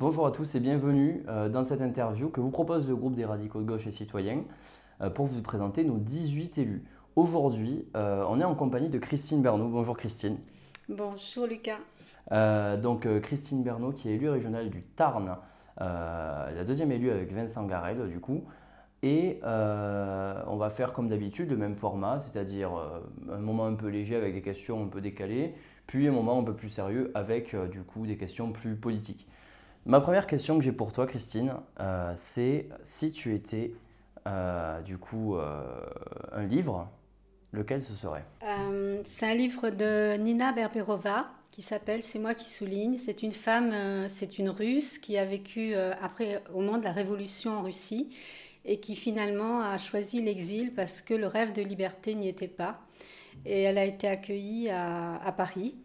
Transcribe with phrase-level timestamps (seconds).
[0.00, 3.26] Bonjour à tous et bienvenue euh, dans cette interview que vous propose le groupe des
[3.26, 4.44] radicaux de gauche et citoyens
[5.02, 6.84] euh, pour vous présenter nos 18 élus.
[7.16, 9.68] Aujourd'hui, euh, on est en compagnie de Christine Bernot.
[9.68, 10.38] Bonjour Christine.
[10.88, 11.76] Bonjour Lucas.
[12.78, 15.36] donc Christine Bernot qui est élue régionale du Tarn,
[15.76, 18.44] la deuxième élue avec Vincent Garel du coup.
[19.02, 22.70] Et on va faire comme d'habitude le même format, c'est-à-dire
[23.30, 25.54] un moment un peu léger avec des questions un peu décalées,
[25.86, 29.28] puis un moment un peu plus sérieux avec du coup des questions plus politiques.
[29.86, 33.72] Ma première question que j'ai pour toi, Christine, euh, c'est si tu étais
[34.26, 35.62] euh, du coup euh,
[36.32, 36.88] un livre,
[37.52, 38.24] lequel ce serait?
[39.04, 42.98] C'est un livre de Nina Berberova qui s'appelle C'est moi qui souligne.
[42.98, 43.72] C'est une femme,
[44.08, 48.10] c'est une Russe qui a vécu après au moment de la révolution en Russie
[48.66, 52.80] et qui finalement a choisi l'exil parce que le rêve de liberté n'y était pas.
[53.46, 55.76] Et elle a été accueillie à Paris.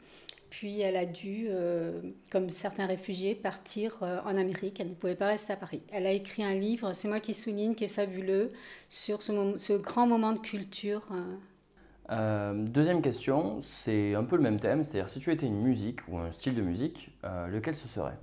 [0.59, 2.00] Puis elle a dû, euh,
[2.32, 4.80] comme certains réfugiés, partir euh, en Amérique.
[4.80, 5.81] Elle ne pouvait pas rester à Paris.
[5.91, 8.53] Elle a écrit un livre, c'est moi qui souligne, qui est fabuleux,
[8.88, 11.09] sur ce, grand moment de culture.
[12.09, 12.53] Euh.
[12.53, 16.20] deuxième question, c'est un peu le même thème, c'est-à-dire si tu étais une musique ou
[16.20, 17.09] un style de musique,
[17.50, 18.17] lequel ce serait?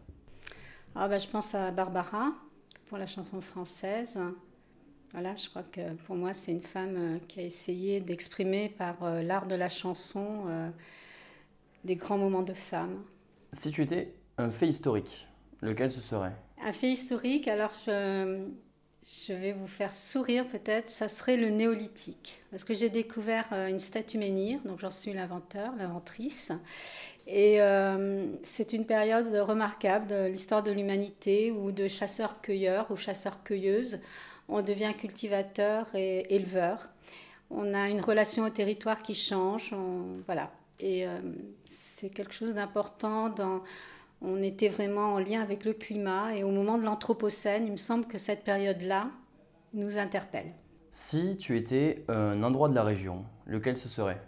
[0.94, 2.32] Ah bah, Je pense à Barbara
[2.88, 4.18] pour la chanson française.
[5.10, 9.46] Voilà, je crois que pour moi, c'est une femme qui a essayé d'exprimer par l'art
[9.46, 10.72] de la chanson
[11.84, 13.02] des grands moments de femmes.
[13.52, 15.26] Si tu étais un fait historique,
[15.60, 16.32] lequel ce serait?
[16.64, 18.44] Un fait historique, alors je,
[19.26, 22.40] je vais vous faire sourire peut-être, ça serait le néolithique.
[22.50, 26.52] Parce que j'ai découvert euh, une statue menhir, donc j'en suis l'inventeur, l'inventrice.
[27.26, 34.00] Et euh, c'est une période remarquable de l'histoire de l'humanité où de chasseurs-cueilleurs ou chasseurs-cueilleuses,
[34.48, 36.88] on devient cultivateur et éleveur.
[37.50, 39.74] On a une relation au territoire qui change.
[40.26, 40.50] voilà.
[40.82, 41.20] Et euh,
[41.64, 43.28] c'est quelque chose d'important.
[43.28, 43.62] Dans,
[44.20, 46.34] on était vraiment en lien avec le climat.
[46.34, 49.08] Et au moment de l'Anthropocène, il me semble que cette période-là
[49.74, 50.52] nous interpelle.
[50.90, 54.20] Si tu étais un endroit de la région, lequel ce serait?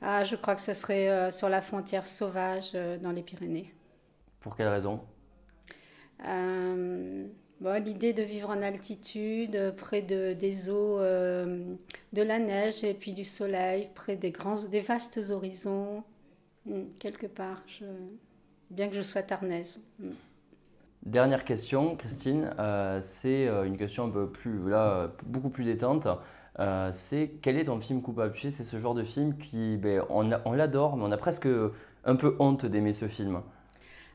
[0.00, 3.72] Ah, Je crois que ce serait euh, sur la frontière sauvage euh, dans les Pyrénées.
[4.40, 5.00] Pour quelle raison?
[7.60, 11.74] L'idée de vivre en altitude, près de, des eaux, euh,
[12.12, 16.02] de la neige et puis du soleil, près des, grands, des vastes horizons,
[16.66, 17.62] hmm, quelque part,
[18.70, 19.82] bien que je sois tarnaise.
[19.98, 20.10] Hmm.
[21.06, 26.06] Dernière question, Christine, euh, c'est euh, une question un peu plus, là, beaucoup plus détente.
[26.90, 30.52] c'est quel est ton film coupable c'est ce genre de film qui, ben, on, on
[30.52, 31.48] l'adore, mais on a presque
[32.04, 33.40] un peu honte d'aimer ce film.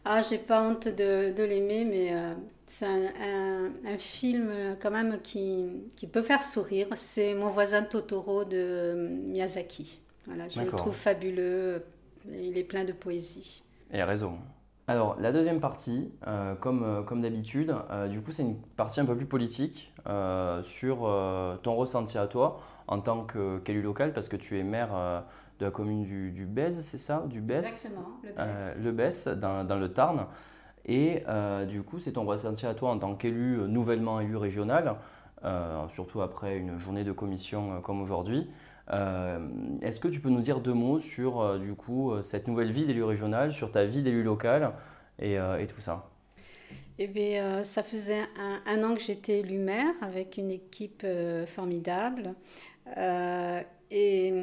[0.06, 2.34] Ah, j'ai pas honte de, de l'aimer, mais euh,
[2.66, 5.66] c'est un, un, film euh, quand même qui,
[5.96, 6.88] qui, peut faire sourire.
[6.96, 10.00] C'est Mon voisin Totoro de euh, Miyazaki.
[10.26, 11.84] Voilà, je le trouve fabuleux.
[12.32, 13.64] Il est plein de poésie.
[13.92, 14.38] Et a raison.
[14.89, 16.11] Alors, la deuxième partie,
[16.61, 17.75] comme, comme d'habitude,
[18.09, 19.94] du coup, c'est une partie un peu plus politique
[20.63, 20.97] sur
[21.61, 23.27] ton ressenti à toi en tant
[23.63, 25.23] qu'élu local, parce que tu es maire
[25.59, 27.66] de la commune du, du Bèze, c'est ça Du Bèze?
[27.66, 28.07] Exactement,
[28.81, 29.25] le Bèze.
[29.27, 30.25] Euh, dans, dans, le Tarn.
[30.85, 34.38] Et euh, du coup, c'est ton ressenti à toi en tant qu'élu, euh, nouvellement élu
[34.38, 34.95] régional,
[35.89, 38.50] surtout après une journée de commission comme aujourd'hui.
[38.91, 43.03] Est-ce que tu peux nous dire deux mots sur du coup cette nouvelle vie d'élu
[43.03, 44.73] régional, sur ta vie d'élu local
[45.19, 46.09] et, tout ça?
[46.97, 48.23] Eh bien, ça faisait
[48.66, 51.05] un, an que j'étais élu maire avec une équipe
[51.45, 52.33] formidable.
[53.91, 54.33] Et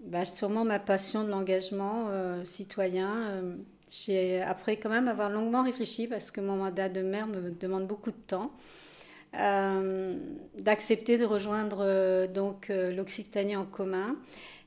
[0.00, 3.56] bah, sûrement ma passion de l'engagement euh, citoyen, euh,
[3.90, 7.86] j'ai après quand même avoir longuement réfléchi parce que mon mandat de maire me demande
[7.86, 8.52] beaucoup de temps.
[9.38, 10.18] Euh,
[10.58, 14.16] d'accepter de rejoindre donc l'Occitanie en commun.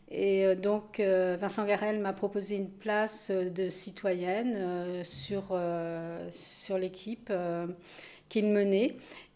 [0.09, 5.57] Et donc Vincent Garel m'a proposé une place de citoyenne sur,
[6.29, 7.31] sur l'équipe
[8.29, 8.95] qu'il menait.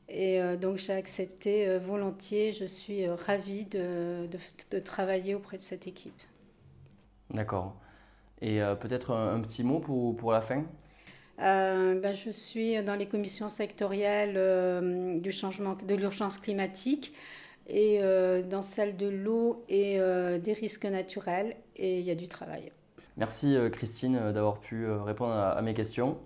[0.10, 2.54] Et euh, donc j'ai accepté euh, volontiers.
[2.54, 4.28] Je suis euh, ravie de,
[4.72, 6.22] de, travailler auprès de cette équipe.
[7.30, 7.76] D'accord.
[8.42, 10.64] Et peut-être un, petit mot pour, pour la fin?
[11.38, 17.14] Ben, je suis dans les commissions sectorielles du changement, de l'urgence climatique
[17.68, 18.00] et
[18.50, 20.00] dans celle de l'eau et
[20.40, 21.56] des risques naturels.
[21.76, 22.72] Et il y a du travail.
[23.18, 26.18] Merci Christine d'avoir pu répondre à, à mes questions.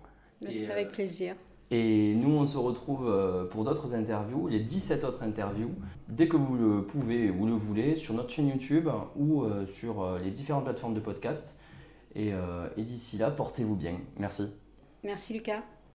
[0.41, 1.35] Ben, c'est avec plaisir.
[1.73, 5.71] Et nous, on se retrouve euh, pour d'autres interviews, les 17 autres interviews,
[6.09, 10.01] dès que vous le pouvez ou le voulez, sur notre chaîne YouTube ou euh, sur
[10.01, 11.57] euh, les différentes plateformes de podcast.
[12.13, 12.33] Et,
[12.75, 13.93] et d'ici là, portez-vous bien.
[14.19, 14.53] Merci.
[15.03, 15.63] Merci Lucas.